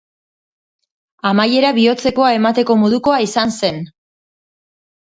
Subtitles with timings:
[1.31, 3.83] Amaiera bihotzekoa emateko modukoa izan zen.